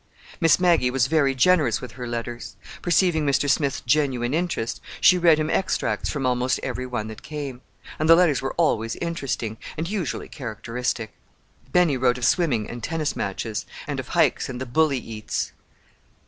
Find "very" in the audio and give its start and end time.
1.05-1.35